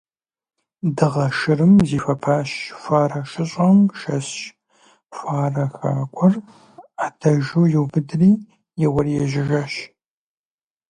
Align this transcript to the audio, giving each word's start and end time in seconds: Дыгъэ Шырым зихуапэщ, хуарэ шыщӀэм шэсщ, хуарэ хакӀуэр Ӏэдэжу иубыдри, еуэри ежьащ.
Дыгъэ 0.95 1.27
Шырым 1.37 1.73
зихуапэщ, 1.87 2.49
хуарэ 2.79 3.21
шыщӀэм 3.29 3.79
шэсщ, 3.99 4.35
хуарэ 5.15 5.65
хакӀуэр 5.77 6.33
Ӏэдэжу 6.95 7.63
иубыдри, 7.75 8.31
еуэри 8.85 9.13
ежьащ. 9.23 9.73